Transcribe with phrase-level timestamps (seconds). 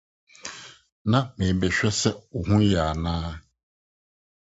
[1.09, 2.91] Na mebɛhwɛ sɛ wo ho yɛ a.